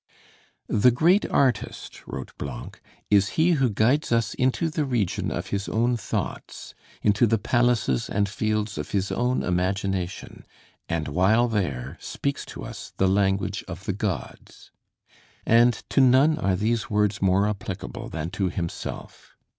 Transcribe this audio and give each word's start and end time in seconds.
"The 0.67 0.89
great 0.89 1.29
artist," 1.29 2.07
wrote 2.07 2.35
Blanc, 2.39 2.81
"is 3.11 3.27
he 3.37 3.51
who 3.51 3.69
guides 3.69 4.11
us 4.11 4.33
into 4.33 4.67
the 4.71 4.83
region 4.83 5.29
of 5.29 5.51
his 5.51 5.69
own 5.69 5.95
thoughts, 5.95 6.73
into 7.03 7.27
the 7.27 7.37
palaces 7.37 8.09
and 8.09 8.27
fields 8.27 8.79
of 8.79 8.89
his 8.93 9.11
own 9.11 9.43
imagination, 9.43 10.43
and 10.89 11.07
while 11.07 11.47
there, 11.47 11.97
speaks 12.01 12.45
to 12.45 12.63
us 12.63 12.93
the 12.97 13.07
language 13.07 13.63
of 13.67 13.85
the 13.85 13.93
gods;" 13.93 14.71
and 15.45 15.83
to 15.91 16.01
none 16.01 16.35
are 16.39 16.55
these 16.55 16.89
words 16.89 17.21
more 17.21 17.47
applicable 17.47 18.09
than 18.09 18.31
to 18.31 18.49
himself. 18.49 19.35